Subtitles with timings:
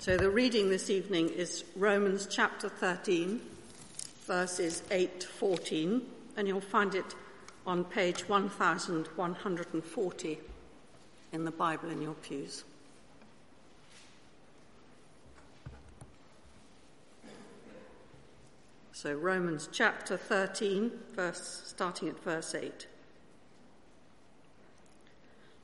[0.00, 3.38] So the reading this evening is Romans chapter 13,
[4.26, 6.00] verses 8 to 14,
[6.38, 7.14] and you'll find it
[7.66, 10.38] on page 1140
[11.32, 12.64] in the Bible in your pews.
[18.92, 22.86] So Romans chapter 13, verse, starting at verse 8.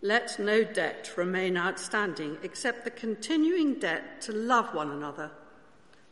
[0.07, 5.33] Let no debt remain outstanding except the continuing debt to love one another.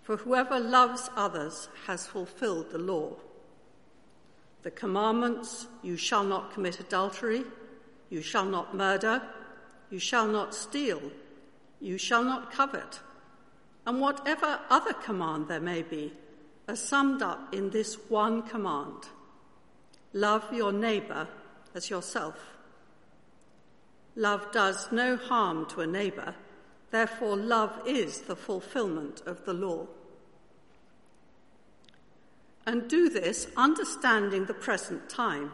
[0.03, 3.13] For whoever loves others has fulfilled the law.
[4.65, 7.45] The commandments you shall not commit adultery,
[8.11, 9.23] you shall not murder,
[9.91, 11.01] you shall not steal,
[11.81, 12.99] you shall not covet,
[13.87, 16.13] and whatever other command there may be
[16.67, 19.05] are summed up in this one command
[20.13, 21.29] love your neighbour
[21.77, 22.54] as yourself.
[24.17, 26.35] Love does no harm to a neighbour,
[26.91, 29.87] therefore, love is the fulfilment of the law.
[32.67, 35.51] And do this understanding the present time.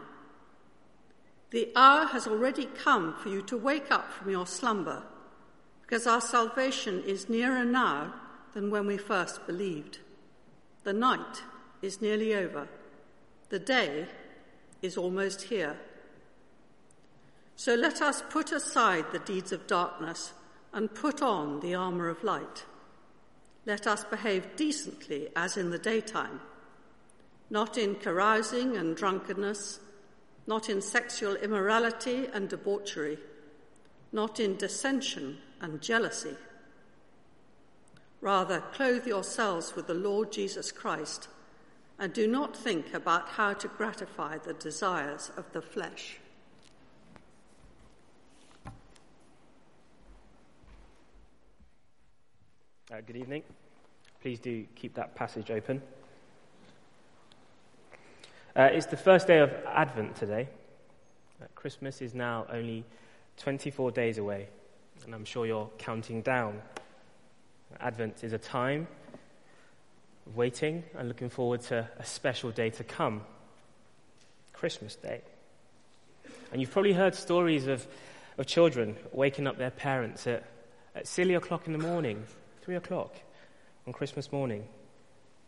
[1.51, 5.03] The hour has already come for you to wake up from your slumber,
[5.83, 8.15] because our salvation is nearer now
[8.53, 9.99] than when we first believed.
[10.85, 11.43] The night
[11.83, 12.69] is nearly over,
[13.49, 14.07] the day
[14.83, 15.77] is almost here.
[17.61, 20.33] So let us put aside the deeds of darkness
[20.73, 22.65] and put on the armour of light.
[23.67, 26.41] Let us behave decently as in the daytime,
[27.51, 29.79] not in carousing and drunkenness,
[30.47, 33.19] not in sexual immorality and debauchery,
[34.11, 36.37] not in dissension and jealousy.
[38.23, 41.29] Rather, clothe yourselves with the Lord Jesus Christ
[41.99, 46.21] and do not think about how to gratify the desires of the flesh.
[52.93, 53.45] Uh, good evening.
[54.21, 55.81] Please do keep that passage open.
[58.57, 60.49] Uh, it's the first day of Advent today.
[61.41, 62.85] Uh, Christmas is now only
[63.37, 64.49] 24 days away,
[65.05, 66.61] and I'm sure you're counting down.
[67.79, 68.89] Advent is a time
[70.27, 73.21] of waiting and looking forward to a special day to come
[74.53, 75.21] Christmas Day.
[76.51, 77.87] And you've probably heard stories of,
[78.37, 80.43] of children waking up their parents at,
[80.97, 82.25] at silly o'clock in the morning
[82.63, 83.15] Three o'clock
[83.87, 84.65] on Christmas morning.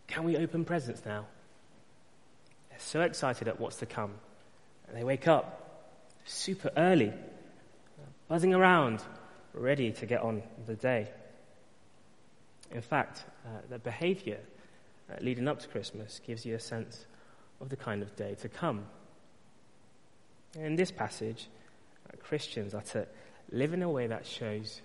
[0.07, 1.27] Can we open presents now?
[2.71, 4.13] They're so excited at what's to come.
[4.89, 5.91] And they wake up
[6.25, 7.13] super early,
[8.29, 9.03] buzzing around,
[9.53, 11.09] ready to get on the day.
[12.71, 14.39] In fact, uh, the behavior
[15.11, 17.05] uh, leading up to Christmas gives you a sense
[17.61, 18.87] of the kind of day to come.
[20.55, 21.49] In this passage,
[22.09, 23.07] uh, Christians are to
[23.51, 24.81] live in a way that shows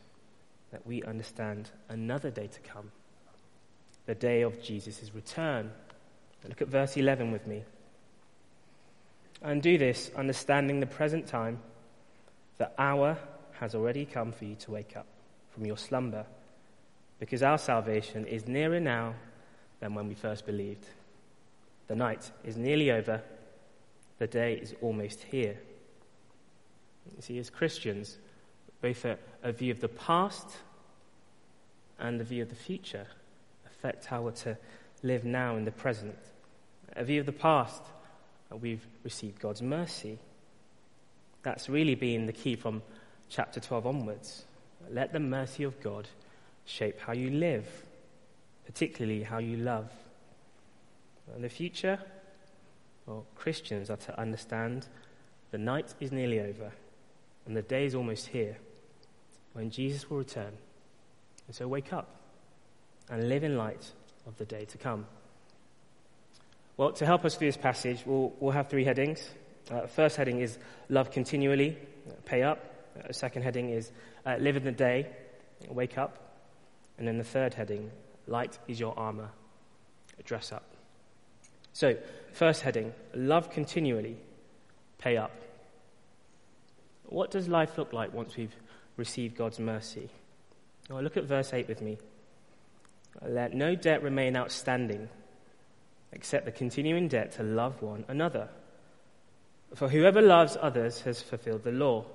[0.72, 2.92] that we understand another day to come,
[4.06, 5.72] the day of Jesus' return.
[6.48, 7.64] Look at verse 11 with me.
[9.42, 11.60] And do this, understanding the present time,
[12.58, 13.18] the hour
[13.60, 15.06] has already come for you to wake up
[15.54, 16.26] from your slumber,
[17.20, 19.14] because our salvation is nearer now
[19.80, 20.86] than when we first believed.
[21.88, 23.22] The night is nearly over,
[24.20, 25.58] the day is almost here.
[27.16, 28.18] You see, as Christians,
[28.82, 30.48] both a, a view of the past
[32.00, 33.08] and a view of the future
[33.66, 34.58] affect how we're to
[35.04, 36.18] live now in the present.
[36.96, 37.82] A view of the past,
[38.52, 40.18] uh, we've received God's mercy.
[41.44, 42.82] That's really been the key from
[43.30, 44.46] chapter 12 onwards.
[44.92, 46.08] Let the mercy of God
[46.66, 47.68] shape how you live,
[48.66, 49.90] particularly how you love.
[51.36, 52.00] In the future,
[53.06, 54.88] well, Christians are to understand
[55.52, 56.72] the night is nearly over
[57.46, 58.58] and the day is almost here
[59.58, 60.54] when Jesus will return.
[61.48, 62.08] And so wake up
[63.10, 63.92] and live in light
[64.28, 65.08] of the day to come.
[66.78, 69.28] Well, to help us through this passage, we'll, we'll have three headings.
[69.72, 70.60] Uh, first heading is
[70.90, 71.76] love continually,
[72.26, 72.64] pay up.
[72.98, 73.92] Uh, second heading is
[74.28, 75.08] uh, live in the day,
[75.70, 76.20] wake up.
[77.00, 77.90] And then the third heading,
[78.28, 79.32] light is your armor,
[80.24, 80.66] dress up.
[81.74, 81.96] So,
[82.32, 84.18] first heading, love continually,
[85.00, 85.32] pay up.
[87.06, 88.56] What does life look like once we've
[88.98, 90.10] received God's mercy?
[90.90, 91.98] Well, look at verse 8 with me.
[93.22, 95.10] Let no debt remain outstanding
[96.12, 98.50] except the continuing debt to love one another.
[99.76, 102.06] For whoever loves others has fulfilled the law.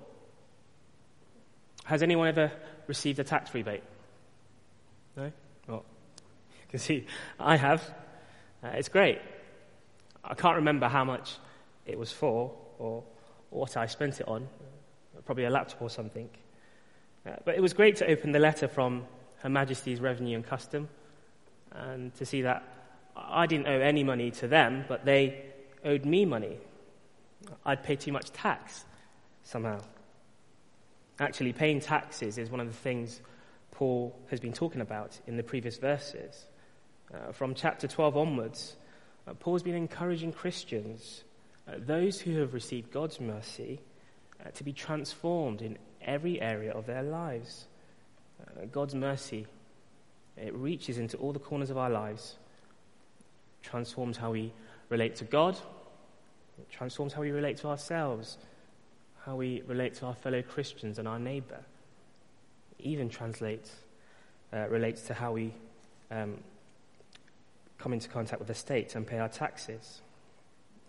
[1.84, 2.52] Has anyone ever
[2.87, 3.82] received a tax rebate?
[5.17, 5.32] No?
[5.69, 5.84] Well,
[6.17, 7.06] you can see
[7.38, 7.82] I have.
[8.62, 9.19] Uh, it's great.
[10.25, 11.37] I can't remember how much
[11.84, 13.02] it was for or
[13.50, 14.49] what I spent it on.
[15.26, 16.31] Probably a laptop or something.
[17.26, 19.04] Uh, but it was great to open the letter from
[19.38, 20.88] Her Majesty's Revenue and Custom,
[21.70, 22.62] and to see that
[23.16, 25.44] I didn't owe any money to them, but they
[25.84, 26.58] owed me money.
[27.64, 28.84] I'd pay too much tax
[29.42, 29.80] somehow.
[31.19, 33.20] Actually, paying taxes is one of the things
[33.70, 36.46] Paul has been talking about in the previous verses.
[37.12, 38.76] Uh, from chapter 12 onwards,
[39.26, 41.24] uh, Paul's been encouraging Christians,
[41.69, 43.80] uh, those who have received God's mercy,
[44.44, 47.66] uh, to be transformed in every area of their lives.
[48.40, 49.46] Uh, God's mercy,
[50.37, 52.37] it reaches into all the corners of our lives,
[53.62, 54.52] transforms how we
[54.88, 55.56] relate to God,
[56.58, 58.38] it transforms how we relate to ourselves,
[59.25, 61.60] how we relate to our fellow Christians and our neighbor.
[62.78, 63.70] Even translates,
[64.52, 65.55] uh, relates to how we
[66.10, 66.38] um,
[67.78, 70.02] come into contact with the state and pay our taxes.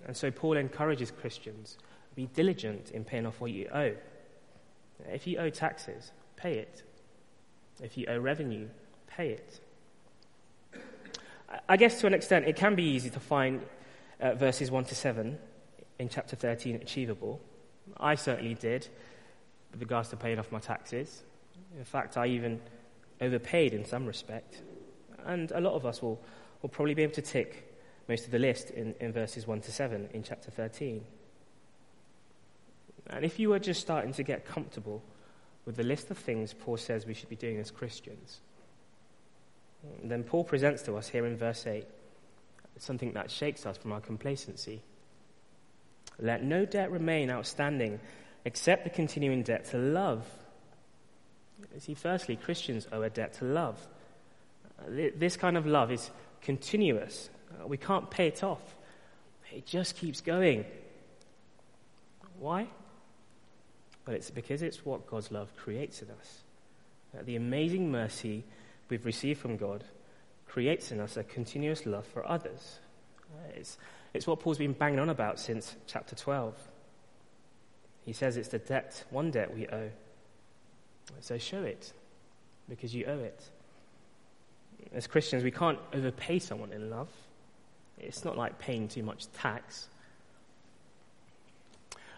[0.05, 1.77] And so Paul encourages Christians
[2.15, 3.93] be diligent in paying off what you owe.
[5.07, 6.83] If you owe taxes, pay it.
[7.81, 8.67] If you owe revenue,
[9.07, 9.59] pay it.
[11.67, 13.61] I guess to an extent it can be easy to find
[14.19, 15.37] uh, verses 1 to 7
[15.99, 17.39] in chapter 13 achievable.
[17.97, 18.87] I certainly did
[19.71, 21.23] with regards to paying off my taxes.
[21.77, 22.61] In fact, I even
[23.21, 24.61] overpaid in some respect.
[25.25, 26.21] And a lot of us will,
[26.61, 27.69] will probably be able to tick
[28.07, 31.03] most of the list in, in verses 1 to 7 in chapter 13.
[33.09, 35.03] And if you are just starting to get comfortable
[35.65, 38.39] with the list of things Paul says we should be doing as Christians,
[40.03, 41.85] then Paul presents to us here in verse 8
[42.79, 44.81] something that shakes us from our complacency.
[46.19, 47.99] Let no debt remain outstanding
[48.45, 50.25] except the continuing debt to love.
[51.79, 53.79] See, firstly, Christians owe a debt to love.
[54.87, 56.09] This kind of love is
[56.41, 57.29] continuous.
[57.65, 58.75] We can't pay it off.
[59.51, 60.65] It just keeps going.
[62.39, 62.67] Why?
[64.05, 66.39] Well, it's because it's what God's love creates in us.
[67.13, 68.43] That The amazing mercy
[68.89, 69.83] we've received from God
[70.47, 72.79] creates in us a continuous love for others.
[73.55, 73.77] It's,
[74.13, 76.55] it's what Paul's been banging on about since chapter 12.
[78.05, 79.89] He says it's the debt, one debt we owe.
[81.21, 81.91] So show it,
[82.69, 83.41] because you owe it.
[84.93, 87.09] As Christians, we can't overpay someone in love.
[87.97, 89.87] It's not like paying too much tax.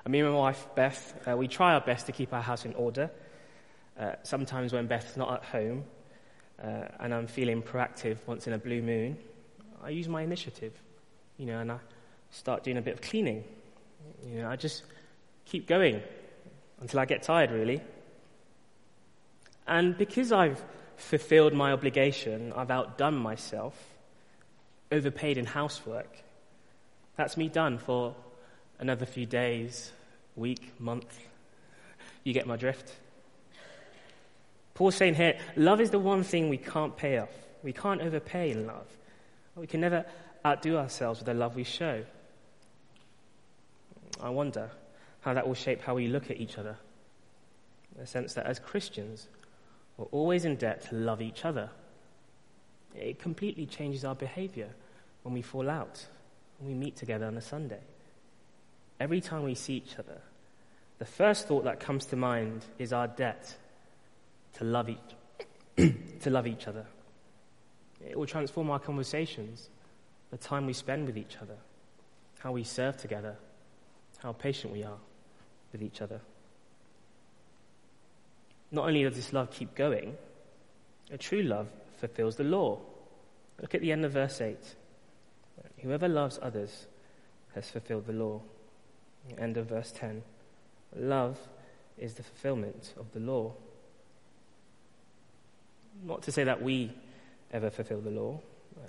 [0.05, 2.63] And me and my wife, Beth, uh, we try our best to keep our house
[2.63, 3.11] in order.
[3.99, 5.83] Uh, sometimes when Beth's not at home
[6.63, 9.17] uh, and I'm feeling proactive once in a blue moon,
[9.83, 10.73] I use my initiative
[11.37, 11.79] you know, and I
[12.31, 13.43] start doing a bit of cleaning.
[14.25, 14.83] You know, I just
[15.45, 16.01] keep going
[16.81, 17.81] until I get tired, really.
[19.67, 20.63] And because I've
[20.97, 23.75] fulfilled my obligation, I've outdone myself,
[24.91, 26.23] overpaid in housework.
[27.17, 28.15] That's me done for
[28.79, 29.91] another few days,
[30.35, 31.19] week, month.
[32.23, 32.91] You get my drift.
[34.73, 37.29] Paul's saying here, love is the one thing we can't pay off.
[37.63, 38.87] We can't overpay in love.
[39.55, 40.05] We can never
[40.45, 42.03] outdo ourselves with the love we show.
[44.21, 44.69] I wonder
[45.21, 46.77] how that will shape how we look at each other.
[47.95, 49.27] In the sense that as Christians,
[49.97, 51.69] we're always in debt to love each other.
[52.93, 54.69] It completely changes our behavior
[55.23, 56.05] when we fall out,
[56.59, 57.81] when we meet together on a Sunday.
[58.99, 60.21] Every time we see each other,
[60.99, 63.55] the first thought that comes to mind is our debt
[64.53, 64.97] to love each,
[66.21, 66.85] to love each other.
[68.07, 69.69] It will transform our conversations
[70.31, 71.57] the time we spend with each other,
[72.39, 73.35] how we serve together,
[74.19, 74.97] how patient we are
[75.71, 76.21] with each other.
[78.71, 80.15] Not only does this love keep going,
[81.11, 81.67] a true love
[81.97, 82.79] fulfills the law.
[83.61, 84.57] Look at the end of verse 8.
[85.79, 86.87] Whoever loves others
[87.53, 88.41] has fulfilled the law.
[89.37, 90.23] End of verse 10.
[90.95, 91.37] Love
[91.97, 93.53] is the fulfillment of the law.
[96.03, 96.91] Not to say that we
[97.51, 98.39] ever fulfill the law,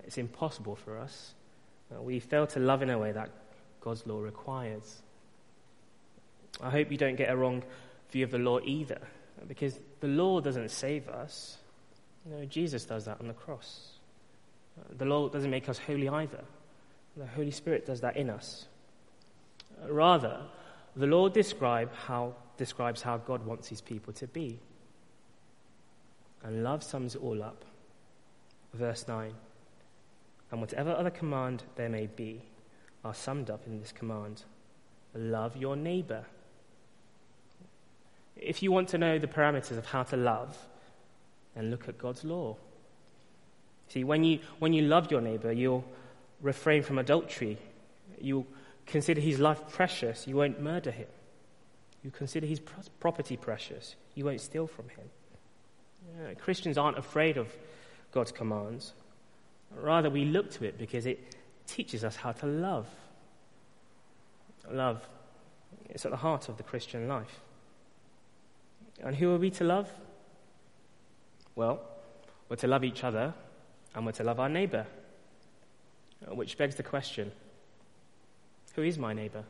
[0.04, 1.34] it's impossible for us.
[1.94, 3.30] Uh, we fail to love in a way that
[3.80, 5.02] God's law requires.
[6.60, 7.62] I hope you don't get a wrong
[8.10, 9.00] view of the law either,
[9.46, 11.58] because the law doesn't save us.
[12.24, 13.92] No, Jesus does that on the cross.
[14.78, 16.44] Uh, the law doesn't make us holy either.
[17.16, 18.66] The Holy Spirit does that in us.
[19.88, 20.40] Rather,
[20.94, 24.58] the law describe how, describes how God wants his people to be.
[26.42, 27.64] And love sums it all up.
[28.72, 29.32] Verse 9
[30.50, 32.42] and whatever other command there may be
[33.04, 34.42] are summed up in this command
[35.14, 36.26] love your neighbor.
[38.36, 40.58] If you want to know the parameters of how to love,
[41.54, 42.56] then look at God's law.
[43.88, 45.86] See, when you, when you love your neighbor, you'll
[46.42, 47.56] refrain from adultery.
[48.20, 48.46] You'll
[48.86, 50.26] consider his life precious.
[50.26, 51.08] You won't murder him.
[52.02, 52.60] You consider his
[53.00, 53.96] property precious.
[54.14, 55.04] You won't steal from him.
[56.18, 57.48] Uh, Christians aren't afraid of
[58.12, 58.92] God's commands.
[59.74, 61.34] Rather, we look to it because it
[61.66, 62.86] teaches us how to love.
[64.70, 65.06] Love
[65.90, 67.40] is at the heart of the Christian life.
[69.02, 69.90] And who are we to love?
[71.54, 71.80] Well,
[72.48, 73.34] we're to love each other
[73.94, 74.86] and we're to love our neighbor.
[76.28, 77.32] Which begs the question
[78.76, 79.42] who is my neighbor?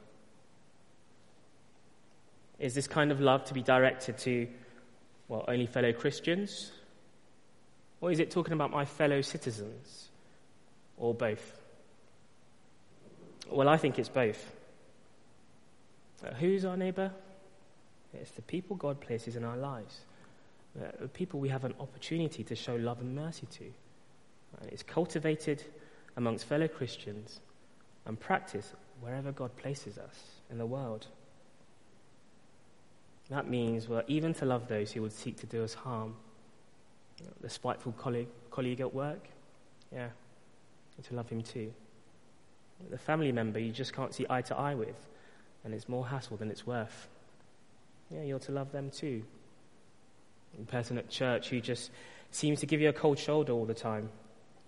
[2.58, 4.48] Is this kind of love to be directed to,
[5.28, 6.72] well, only fellow Christians?
[8.00, 10.08] Or is it talking about my fellow citizens?
[10.96, 11.60] Or both?
[13.50, 14.52] Well, I think it's both.
[16.24, 17.10] Uh, who's our neighbor?
[18.14, 20.00] It's the people God places in our lives,
[20.80, 23.64] uh, the people we have an opportunity to show love and mercy to.
[24.60, 25.64] And it's cultivated
[26.16, 27.40] amongst fellow Christians
[28.06, 30.14] and practiced wherever God places us
[30.50, 31.06] in the world.
[33.30, 36.14] That means we're even to love those who would seek to do us harm.
[37.18, 39.28] You know, the spiteful colleague, colleague at work,
[39.92, 40.08] yeah,
[41.02, 41.72] to love him too.
[42.90, 44.96] The family member you just can't see eye to eye with,
[45.64, 47.08] and it's more hassle than it's worth.
[48.10, 49.24] Yeah, you're to love them too.
[50.58, 51.90] The person at church who just
[52.30, 54.10] seems to give you a cold shoulder all the time,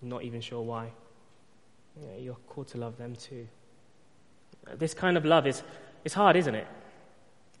[0.01, 0.91] not even sure why.
[2.01, 3.47] Yeah, you're called to love them too.
[4.77, 5.63] This kind of love is
[6.03, 6.67] it's hard, isn't it?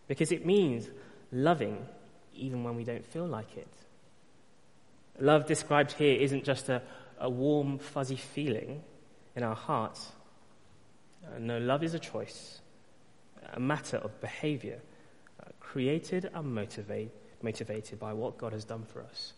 [0.07, 0.87] Because it means
[1.31, 1.85] loving
[2.33, 3.67] even when we don't feel like it.
[5.19, 6.81] Love described here isn't just a,
[7.19, 8.81] a warm, fuzzy feeling
[9.35, 10.11] in our hearts.
[11.25, 12.61] Uh, no, love is a choice,
[13.53, 14.79] a matter of behavior,
[15.41, 17.11] uh, created and motivate,
[17.41, 19.33] motivated by what God has done for us.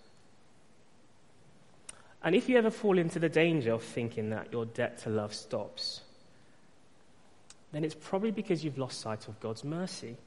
[2.23, 5.33] And if you ever fall into the danger of thinking that your debt to love
[5.33, 6.01] stops,
[7.71, 10.17] then it's probably because you've lost sight of God's mercy.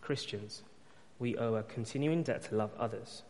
[0.00, 0.62] Christians,
[1.18, 3.22] we owe a continuing debt to love others.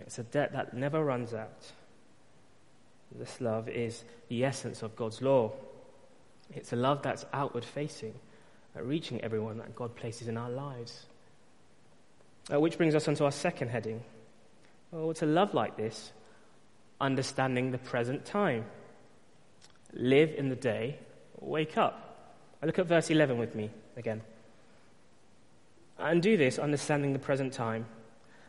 [0.00, 1.72] It's a debt that never runs out.
[3.16, 5.52] This love is the essence of God's law.
[6.54, 8.14] It's a love that's outward facing,
[8.76, 11.06] uh, reaching everyone that God places in our lives.
[12.52, 14.02] Uh, which brings us onto our second heading.
[14.90, 16.12] Well, to love like this,
[17.00, 18.64] understanding the present time.
[19.92, 20.98] Live in the day,
[21.40, 22.04] wake up.
[22.62, 24.22] I look at verse 11 with me again.
[25.98, 27.86] And do this understanding the present time.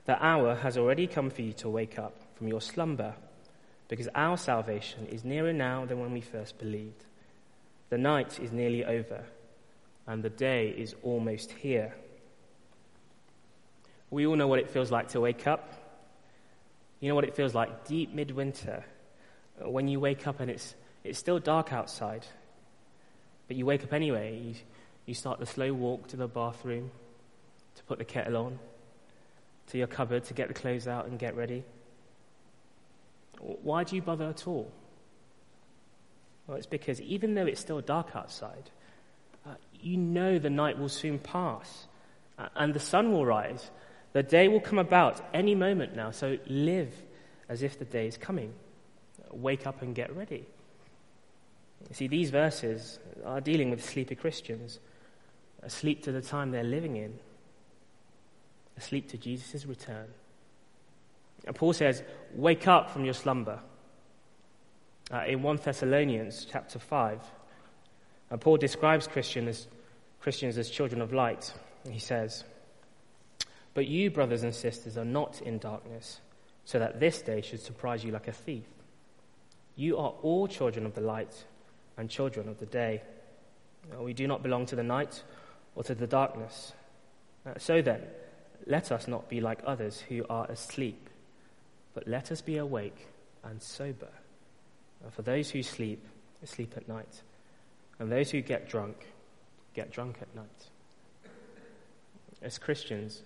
[0.05, 3.15] The hour has already come for you to wake up from your slumber,
[3.87, 7.05] because our salvation is nearer now than when we first believed.
[7.89, 9.23] The night is nearly over,
[10.07, 11.95] and the day is almost here.
[14.11, 15.73] We all know what it feels like to wake up.
[16.99, 18.83] You know what it feels like deep midwinter
[19.61, 22.25] when you wake up and it's, it's still dark outside,
[23.49, 24.39] but you wake up anyway.
[24.39, 24.55] You,
[25.07, 26.91] you start the slow walk to the bathroom
[27.75, 28.59] to put the kettle on,
[29.67, 31.63] to your cupboard to get the clothes out and get ready.
[33.39, 34.71] Why do you bother at all?
[36.45, 38.69] Well, it's because even though it's still dark outside,
[39.47, 41.87] uh, you know the night will soon pass
[42.37, 43.71] uh, and the sun will rise.
[44.13, 46.93] The day will come about any moment now, so live
[47.47, 48.53] as if the day is coming.
[49.31, 50.45] Wake up and get ready.
[51.87, 54.79] You see, these verses are dealing with sleepy Christians,
[55.63, 57.17] asleep to the time they're living in,
[58.77, 60.07] asleep to Jesus' return.
[61.45, 62.03] And Paul says,
[62.35, 63.59] Wake up from your slumber.
[65.11, 67.19] Uh, in 1 Thessalonians chapter 5,
[68.31, 69.67] uh, Paul describes Christian as,
[70.19, 71.51] Christians as children of light.
[71.89, 72.43] He says,
[73.73, 76.19] But you, brothers and sisters, are not in darkness,
[76.65, 78.65] so that this day should surprise you like a thief.
[79.75, 81.45] You are all children of the light
[81.99, 83.01] and children of the day.
[83.93, 85.21] Uh, we do not belong to the night
[85.75, 86.71] or to the darkness.
[87.45, 88.01] Uh, so then,
[88.65, 91.09] let us not be like others who are asleep,
[91.93, 93.07] but let us be awake
[93.43, 94.07] and sober.
[95.05, 96.05] Uh, for those who sleep,
[96.45, 97.21] sleep at night,
[97.99, 99.05] and those who get drunk,
[99.73, 100.69] get drunk at night.
[102.41, 103.23] As Christians,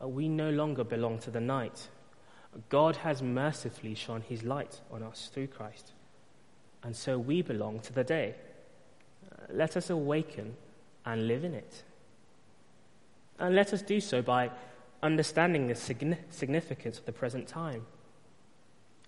[0.00, 1.88] we no longer belong to the night.
[2.70, 5.92] God has mercifully shone his light on us through Christ,
[6.84, 8.34] and so we belong to the day.
[9.30, 10.54] Uh, let us awaken
[11.06, 11.82] and live in it.
[13.38, 14.50] And let us do so by
[15.02, 17.84] understanding the significance of the present time.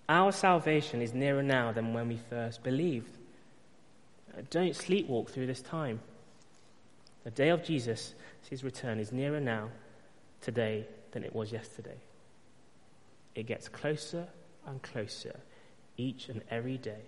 [0.09, 3.16] Our salvation is nearer now than when we first believed.
[4.37, 6.00] Uh, don't sleepwalk through this time.
[7.25, 8.14] The day of Jesus,
[8.49, 9.68] his return, is nearer now,
[10.40, 11.97] today, than it was yesterday.
[13.35, 14.28] It gets closer
[14.66, 15.40] and closer
[15.97, 17.02] each and every day.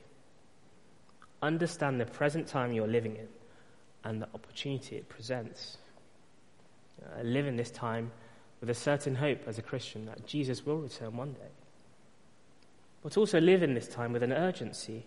[1.42, 3.28] Understand the present time you're living in
[4.04, 5.78] and the opportunity it presents.
[7.00, 8.10] Uh, live in this time
[8.60, 11.50] with a certain hope as a Christian that Jesus will return one day.
[13.02, 15.06] But also live in this time with an urgency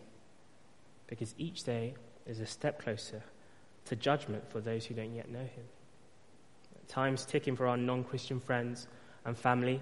[1.07, 1.95] because each day
[2.25, 3.21] is a step closer
[3.85, 5.65] to judgment for those who don't yet know him.
[6.87, 8.87] Time's ticking for our non Christian friends
[9.25, 9.81] and family.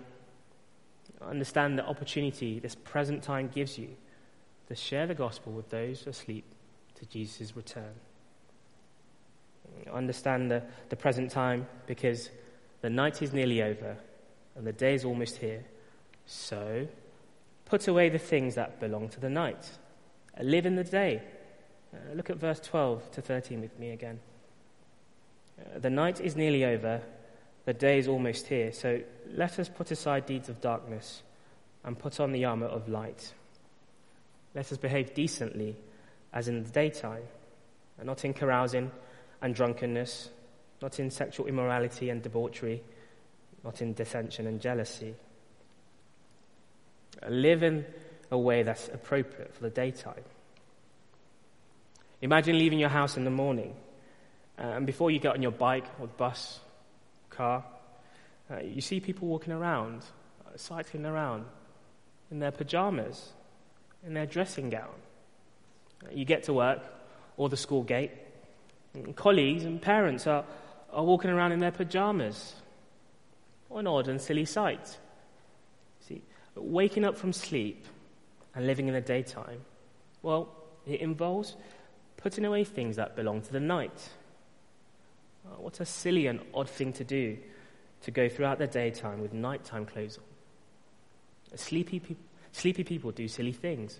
[1.21, 3.89] Understand the opportunity this present time gives you
[4.69, 6.45] to share the gospel with those asleep
[6.95, 7.93] to Jesus' return.
[9.91, 12.29] Understand the, the present time because
[12.81, 13.97] the night is nearly over
[14.55, 15.63] and the day is almost here.
[16.27, 16.87] So,
[17.65, 19.69] put away the things that belong to the night.
[20.39, 21.23] Live in the day.
[21.91, 24.19] Uh, look at verse 12 to 13 with me again.
[25.59, 27.01] Uh, the night is nearly over,
[27.65, 28.71] the day is almost here.
[28.71, 29.01] So,
[29.33, 31.23] let us put aside deeds of darkness
[31.83, 33.33] and put on the armor of light.
[34.55, 35.75] Let us behave decently
[36.33, 37.23] as in the daytime,
[37.97, 38.91] and not in carousing
[39.41, 40.29] and drunkenness,
[40.81, 42.83] not in sexual immorality and debauchery,
[43.63, 45.15] not in dissension and jealousy.
[47.27, 47.85] Live in
[48.31, 50.23] a way that's appropriate for the daytime.
[52.21, 53.75] Imagine leaving your house in the morning,
[54.57, 56.59] uh, and before you get on your bike or bus,
[57.29, 57.63] car,
[58.51, 60.03] uh, you see people walking around,
[60.45, 61.45] uh, cycling around
[62.29, 63.31] in their pajamas,
[64.05, 64.93] in their dressing gown.
[66.11, 66.81] You get to work
[67.37, 68.11] or the school gate,
[68.93, 70.43] and colleagues and parents are,
[70.91, 72.53] are walking around in their pajamas.
[73.67, 74.97] What an odd and silly sight.
[76.07, 76.21] See,
[76.55, 77.85] waking up from sleep
[78.55, 79.61] and living in the daytime,
[80.21, 80.49] well,
[80.85, 81.55] it involves
[82.17, 84.09] putting away things that belong to the night.
[85.45, 87.37] Uh, what a silly and odd thing to do
[88.01, 91.57] to go throughout the daytime with nighttime clothes on.
[91.57, 92.01] Sleepy,
[92.51, 93.99] sleepy people do silly things.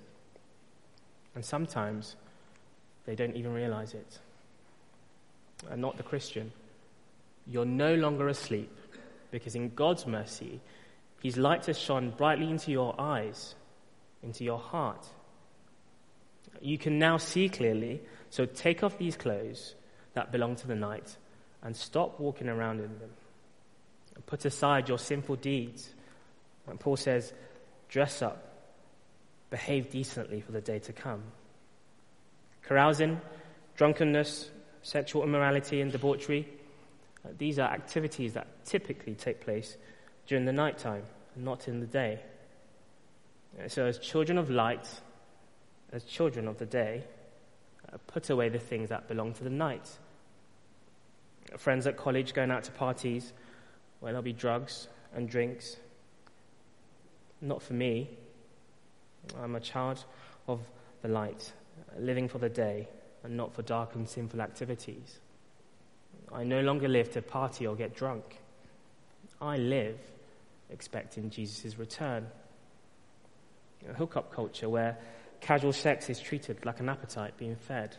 [1.36, 2.16] And sometimes
[3.06, 4.20] they don't even realize it.
[5.70, 6.52] And not the Christian.
[7.48, 8.76] You're no longer asleep
[9.32, 10.60] because in God's mercy,
[11.22, 13.56] His light has shone brightly into your eyes,
[14.24, 15.06] into your heart.
[16.62, 19.76] You can now see clearly, so take off these clothes
[20.14, 21.16] that belong to the night
[21.62, 23.12] and stop walking around in them.
[24.26, 25.90] Put aside your sinful deeds.
[26.68, 27.34] And Paul says,
[27.88, 28.49] dress up,
[29.50, 31.24] behave decently for the day to come.
[32.64, 33.20] Carousing,
[33.76, 34.50] drunkenness,
[34.84, 36.48] sexual immorality, and debauchery,
[37.26, 39.76] uh, these are activities that typically take place
[40.28, 41.04] during the nighttime,
[41.36, 42.20] not in the day.
[43.60, 44.88] Uh, so, as children of light,
[45.92, 47.04] as children of the day,
[47.92, 49.90] uh, put away the things that belong to the night.
[51.58, 53.34] Friends at college going out to parties
[54.00, 55.78] where there'll be drugs and drinks.
[57.42, 58.10] Not for me.
[59.42, 60.04] I'm a child
[60.48, 60.60] of
[61.02, 61.52] the light,
[61.98, 62.88] living for the day
[63.24, 65.20] and not for dark and sinful activities.
[66.32, 68.40] I no longer live to party or get drunk.
[69.42, 70.00] I live
[70.70, 72.28] expecting Jesus' return.
[73.90, 74.98] A hookup culture where
[75.42, 77.96] casual sex is treated like an appetite being fed,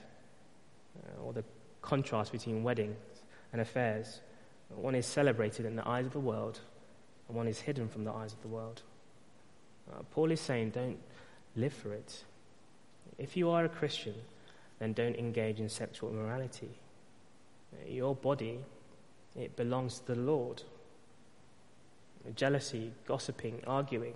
[0.99, 1.45] uh, or the
[1.83, 2.97] contrast between weddings
[3.53, 4.21] and affairs.
[4.69, 6.61] One is celebrated in the eyes of the world,
[7.29, 8.83] and one is hidden from the eyes of the world.
[9.91, 10.99] Uh, Paul is saying, don't
[11.61, 12.25] live for it.
[13.19, 14.15] If you are a Christian,
[14.79, 16.71] then don't engage in sexual immorality.
[17.87, 18.59] Your body,
[19.37, 20.63] it belongs to the Lord.
[22.35, 24.15] Jealousy, gossiping, arguing,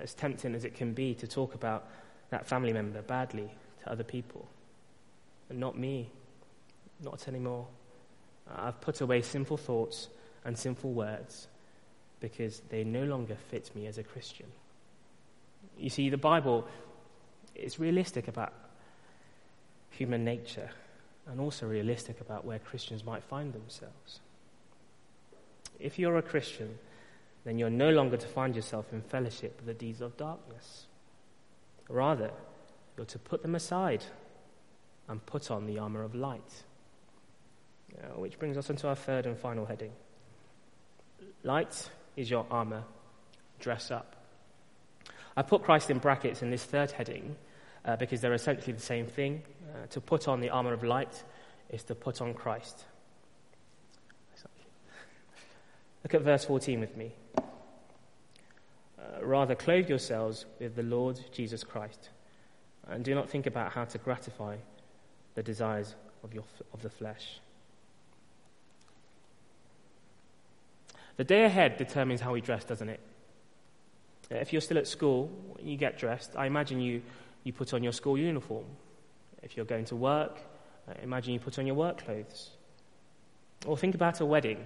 [0.00, 1.88] as tempting as it can be to talk about
[2.30, 3.50] that family member badly
[3.82, 4.46] to other people.
[5.48, 6.08] And not me,
[7.02, 7.66] not anymore.
[8.54, 10.08] I've put away sinful thoughts
[10.44, 11.48] and sinful words
[12.20, 14.46] because they no longer fit me as a Christian.
[15.78, 16.66] You see, the Bible
[17.54, 18.52] is realistic about
[19.90, 20.70] human nature
[21.26, 24.20] and also realistic about where Christians might find themselves.
[25.78, 26.78] If you're a Christian,
[27.44, 30.86] then you're no longer to find yourself in fellowship with the deeds of darkness.
[31.88, 32.30] Rather,
[32.96, 34.04] you're to put them aside
[35.08, 36.64] and put on the armor of light.
[37.98, 39.92] Uh, which brings us into our third and final heading.
[41.42, 42.84] Light is your armor.
[43.58, 44.16] Dress up.
[45.36, 47.36] I put Christ in brackets in this third heading
[47.84, 49.42] uh, because they're essentially the same thing.
[49.72, 51.22] Uh, to put on the armor of light
[51.70, 52.84] is to put on Christ.
[56.04, 57.12] Look at verse 14 with me.
[57.38, 57.42] Uh,
[59.22, 62.10] rather, clothe yourselves with the Lord Jesus Christ,
[62.88, 64.56] and do not think about how to gratify
[65.34, 67.40] the desires of, your, of the flesh.
[71.16, 73.00] The day ahead determines how we dress, doesn't it?
[74.36, 76.36] If you're still at school, you get dressed.
[76.36, 77.02] I imagine you
[77.44, 78.64] you put on your school uniform.
[79.42, 80.38] If you're going to work,
[81.02, 82.50] imagine you put on your work clothes.
[83.66, 84.64] Or think about a wedding.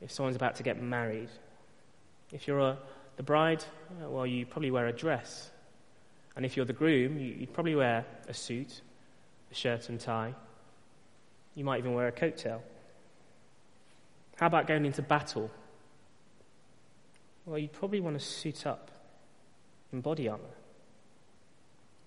[0.00, 1.28] if someone's about to get married.
[2.32, 2.78] If you're a,
[3.16, 3.64] the bride,
[4.00, 5.50] well, you probably wear a dress.
[6.36, 8.80] And if you're the groom, you, would probably wear a suit,
[9.50, 10.34] a shirt and tie.
[11.54, 12.62] You might even wear a coat tail.
[14.36, 15.50] How about going into battle?
[17.50, 18.92] Well, you'd probably want to suit up
[19.92, 20.44] in body armor.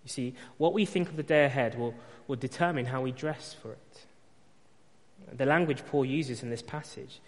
[0.05, 1.93] You see, what we think of the day ahead will,
[2.27, 4.05] will determine how we dress for it.
[5.35, 7.19] The language Paul uses in this passage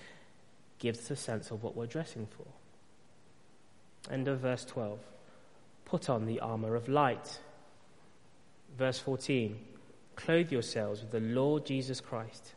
[0.79, 4.13] gives us a sense of what we're dressing for.
[4.13, 4.97] End of verse 12.
[5.83, 7.39] Put on the armor of light.
[8.77, 9.59] Verse 14.
[10.15, 12.53] Clothe yourselves with the Lord Jesus Christ.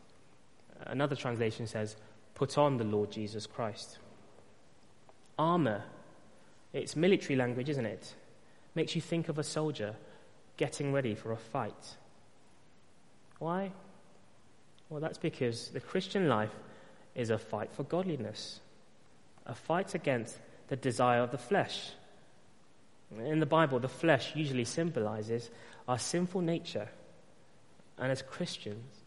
[0.85, 1.97] Another translation says,
[2.33, 3.97] Put on the Lord Jesus Christ.
[5.39, 5.83] Armor.
[6.73, 8.13] It's military language, isn't it?
[8.75, 9.95] Makes you think of a soldier
[10.57, 11.95] getting ready for a fight.
[13.39, 13.71] Why?
[14.89, 16.51] Well, that's because the Christian life
[17.15, 18.59] is a fight for godliness,
[19.45, 21.91] a fight against the desire of the flesh.
[23.17, 25.49] In the Bible, the flesh usually symbolizes
[25.87, 26.89] our sinful nature.
[27.97, 28.97] And as Christians,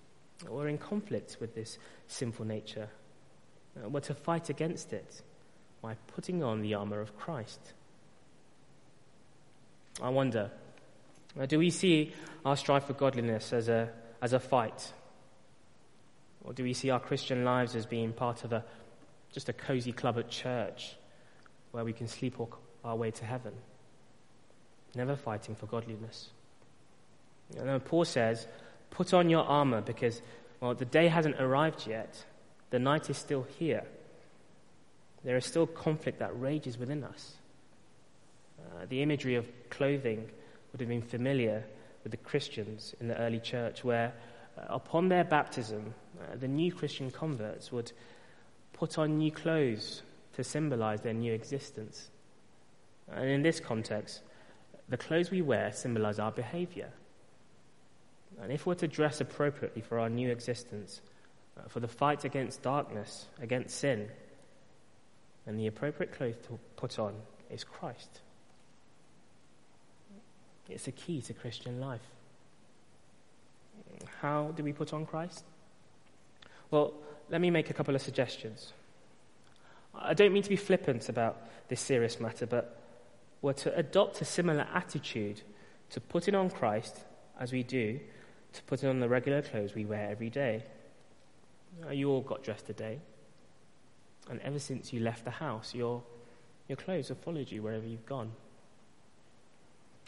[0.48, 2.88] we're in conflict with this sinful nature.
[3.76, 5.22] Uh, we're to fight against it
[5.82, 7.60] by putting on the armor of Christ.
[10.00, 10.50] I wonder,
[11.38, 12.12] uh, do we see
[12.44, 13.90] our strive for godliness as a,
[14.22, 14.92] as a fight?
[16.44, 18.64] Or do we see our Christian lives as being part of a,
[19.32, 20.94] just a cozy club at church
[21.72, 23.52] where we can sleepwalk our way to heaven?
[24.94, 26.30] Never fighting for godliness.
[27.58, 28.46] And then Paul says,
[28.90, 30.22] put on your armor because,
[30.60, 32.24] well, the day hasn't arrived yet.
[32.70, 33.84] The night is still here.
[35.24, 37.34] There is still conflict that rages within us.
[38.58, 40.28] Uh, the imagery of clothing
[40.72, 41.64] would have been familiar
[42.02, 44.12] with the Christians in the early church, where
[44.58, 47.92] uh, upon their baptism, uh, the new Christian converts would
[48.72, 50.02] put on new clothes
[50.34, 52.10] to symbolize their new existence.
[53.10, 54.22] And in this context,
[54.88, 56.90] the clothes we wear symbolize our behavior.
[58.40, 61.00] And if we're to dress appropriately for our new existence,
[61.56, 64.08] uh, for the fight against darkness, against sin,
[65.46, 67.14] then the appropriate clothes to put on
[67.50, 68.20] is Christ.
[70.68, 72.00] It's a key to Christian life.
[74.20, 75.44] How do we put on Christ?
[76.70, 76.94] Well,
[77.30, 78.72] let me make a couple of suggestions.
[79.94, 82.80] I don't mean to be flippant about this serious matter, but
[83.42, 85.42] we're to adopt a similar attitude
[85.90, 87.00] to putting on Christ
[87.38, 88.00] as we do
[88.52, 90.62] to putting on the regular clothes we wear every day.
[91.90, 93.00] You all got dressed today,
[94.30, 96.02] and ever since you left the house, your,
[96.68, 98.32] your clothes have followed you wherever you've gone.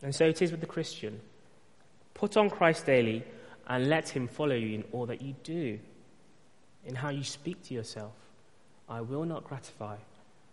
[0.03, 1.21] And so it is with the Christian.
[2.15, 3.25] Put on Christ daily
[3.67, 5.79] and let him follow you in all that you do,
[6.85, 8.13] in how you speak to yourself.
[8.89, 9.97] I will not gratify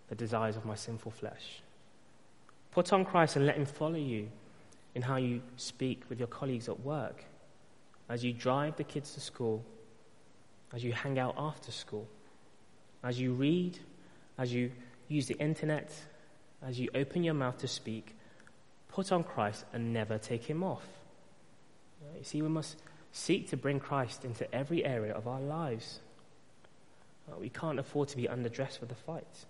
[0.07, 1.61] the desires of my sinful flesh.
[2.71, 4.29] Put on Christ and let him follow you
[4.95, 7.23] in how you speak with your colleagues at work,
[8.09, 9.63] as you drive the kids to school,
[10.73, 12.07] as you hang out after school,
[13.03, 13.79] as you read,
[14.37, 14.71] as you
[15.07, 15.91] use the internet,
[16.65, 18.15] as you open your mouth to speak.
[18.89, 20.85] Put on Christ and never take him off.
[22.17, 22.77] You see, we must
[23.11, 25.99] seek to bring Christ into every area of our lives.
[27.29, 29.45] Uh, we can't afford to be underdressed for the fight.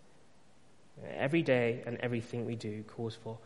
[1.18, 3.38] Every day and everything we do calls for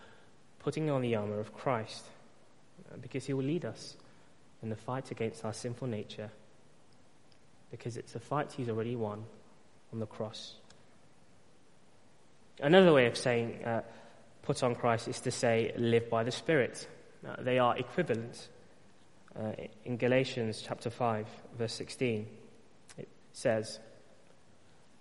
[0.59, 2.03] putting on the armor of Christ
[2.91, 3.95] uh, because he will lead us
[4.63, 6.31] in the fight against our sinful nature
[7.71, 9.23] because it's a fight he's already won
[9.91, 10.55] on the cross.
[12.61, 13.81] Another way of saying uh,
[14.41, 16.87] put on Christ is to say live by the Spirit.
[17.27, 18.49] Uh, they are equivalent.
[19.37, 19.51] Uh,
[19.83, 22.25] in Galatians chapter 5, verse 16,
[22.97, 23.79] it says,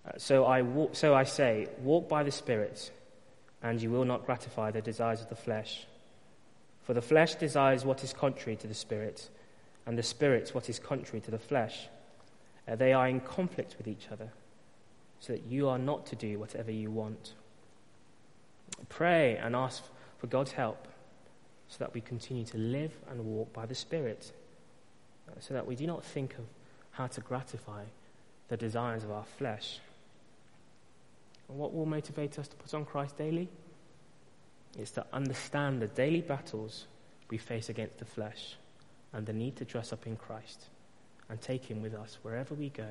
[0.05, 2.91] uh, so, I walk, so I say, walk by the Spirit,
[3.63, 5.87] and you will not gratify the desires of the flesh.
[6.83, 9.29] For the flesh desires what is contrary to the Spirit,
[9.85, 11.87] and the Spirit what is contrary to the flesh.
[12.67, 14.31] Uh, they are in conflict with each other,
[15.19, 17.33] so that you are not to do whatever you want.
[18.89, 19.83] Pray and ask
[20.17, 20.87] for God's help
[21.67, 24.31] so that we continue to live and walk by the Spirit,
[25.29, 26.45] uh, so that we do not think of
[26.91, 27.83] how to gratify
[28.47, 29.79] the desires of our flesh.
[31.49, 33.49] And what will motivate us to put on Christ daily?
[34.77, 36.85] Is to understand the daily battles
[37.29, 38.55] we face against the flesh
[39.13, 40.65] and the need to dress up in Christ
[41.29, 42.89] and take Him with us wherever we go.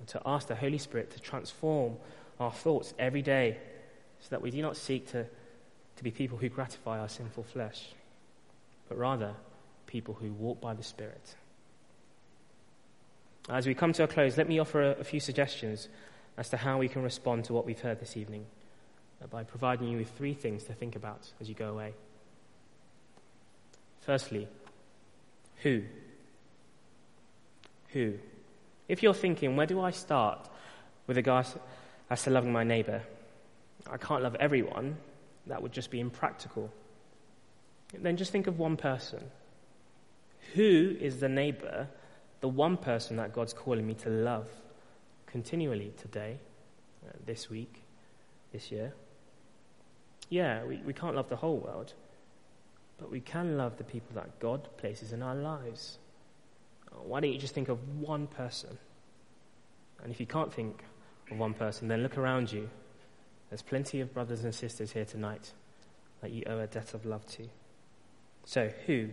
[0.00, 1.96] And to ask the Holy Spirit to transform
[2.40, 3.58] our thoughts every day
[4.20, 5.26] so that we do not seek to,
[5.96, 7.90] to be people who gratify our sinful flesh,
[8.88, 9.34] but rather
[9.86, 11.36] people who walk by the Spirit.
[13.48, 15.88] As we come to a close, let me offer a, a few suggestions
[16.36, 18.46] as to how we can respond to what we've heard this evening
[19.22, 21.92] uh, by providing you with three things to think about as you go away.
[24.00, 24.48] Firstly,
[25.62, 25.82] who?
[27.88, 28.14] Who?
[28.90, 30.48] If you're thinking, where do I start
[31.06, 31.54] with regards
[32.10, 33.02] as to loving my neighbour?
[33.88, 34.96] I can't love everyone.
[35.46, 36.72] That would just be impractical.
[37.96, 39.30] Then just think of one person.
[40.54, 41.86] Who is the neighbour,
[42.40, 44.48] the one person that God's calling me to love
[45.24, 46.38] continually today,
[47.06, 47.84] uh, this week,
[48.52, 48.92] this year?
[50.30, 51.92] Yeah, we, we can't love the whole world,
[52.98, 55.98] but we can love the people that God places in our lives.
[57.06, 58.78] Why don't you just think of one person?
[60.02, 60.82] And if you can't think
[61.30, 62.68] of one person, then look around you.
[63.48, 65.52] There's plenty of brothers and sisters here tonight
[66.20, 67.48] that you owe a debt of love to.
[68.44, 69.08] So, who?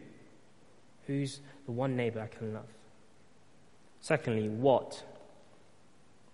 [1.07, 2.67] Who's the one neighbor I can love?
[3.99, 5.03] Secondly, what?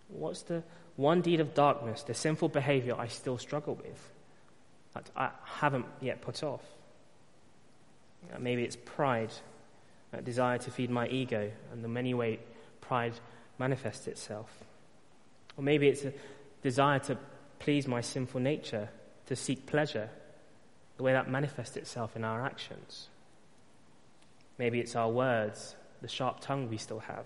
[0.09, 0.63] What's the
[0.95, 4.11] one deed of darkness, the sinful behavior I still struggle with,
[4.93, 6.63] that I haven't yet put off?
[8.39, 9.31] Maybe it's pride
[10.13, 12.39] that desire to feed my ego and the many way
[12.81, 13.13] pride
[13.57, 14.49] manifests itself.
[15.57, 16.13] Or maybe it's a
[16.61, 17.17] desire to
[17.59, 18.89] please my sinful nature,
[19.25, 20.09] to seek pleasure,
[20.97, 23.07] the way that manifests itself in our actions.
[24.59, 27.25] Maybe it's our words, the sharp tongue we still have.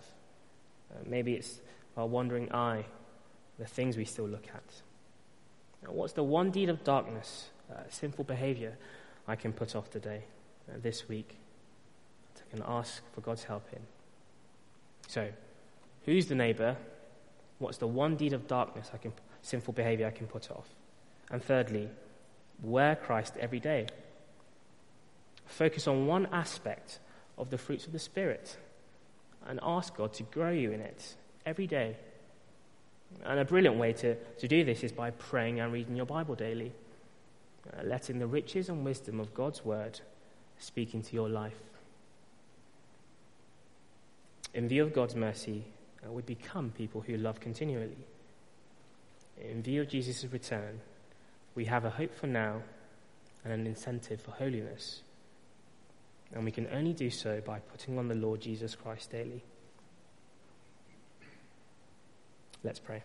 [0.90, 1.60] Uh, maybe it's
[1.98, 2.86] our wandering eye,
[3.60, 4.82] the things we still look at.
[5.84, 8.78] Now, what's the one deed of darkness, uh, sinful behavior
[9.28, 10.24] I can put off today,
[10.70, 11.38] uh, this week?
[12.52, 13.82] And ask for God's help in.
[15.08, 15.30] So,
[16.06, 16.78] who's the neighbor?
[17.60, 20.68] What's the one deed of darkness I can, sinful behavior I can put off?
[21.32, 21.90] And thirdly,
[22.62, 23.88] wear Christ every day.
[25.46, 27.00] Focus on one aspect
[27.38, 28.58] of the fruits of the Spirit
[29.48, 31.96] and ask God to grow you in it every day.
[33.24, 36.36] And a brilliant way to, to do this is by praying and reading your Bible
[36.36, 36.74] daily,
[37.72, 40.02] uh, letting the riches and wisdom of God's Word
[40.60, 41.62] speak into your life
[44.58, 45.64] in view of God's mercy,
[46.04, 47.96] uh, we become people who love continually.
[49.40, 50.82] In view of Jesus' return,
[51.54, 52.64] we have a hope for now
[53.44, 55.04] and an incentive for holiness.
[56.34, 59.44] And we can only do so by putting on the Lord Jesus Christ daily.
[62.64, 63.04] Let's pray.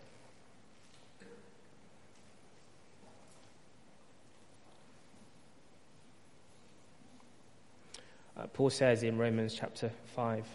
[8.35, 10.47] Uh, Paul says in Romans chapter 5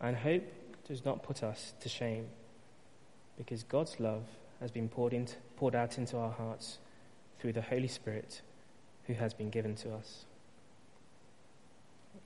[0.00, 0.44] and hope
[0.86, 2.28] does not put us to shame,
[3.36, 4.24] because God's love
[4.60, 6.78] has been poured, into, poured out into our hearts
[7.38, 8.40] through the Holy Spirit
[9.06, 10.24] who has been given to us.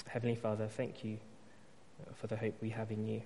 [0.06, 1.18] Heavenly Father, thank you
[2.14, 3.22] for the hope we have in you.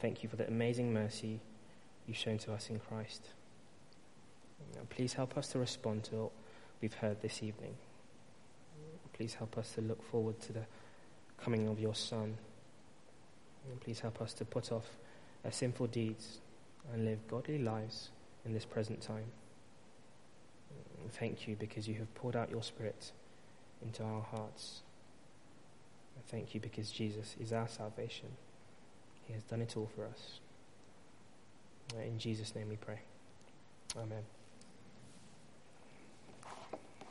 [0.00, 1.40] Thank you for the amazing mercy
[2.06, 3.28] you've shown to us in Christ.
[4.90, 6.32] Please help us to respond to what
[6.80, 7.74] we've heard this evening.
[9.12, 10.64] Please help us to look forward to the
[11.42, 12.36] coming of your Son.
[13.70, 14.86] And please help us to put off
[15.44, 16.40] our sinful deeds
[16.92, 18.10] and live godly lives
[18.44, 19.30] in this present time.
[21.02, 23.12] And thank you because you have poured out your Spirit
[23.82, 24.80] into our hearts.
[26.16, 28.28] And thank you because Jesus is our salvation.
[29.26, 30.40] He has done it all for us.
[32.04, 33.00] In Jesus' name we pray.
[33.96, 34.41] Amen.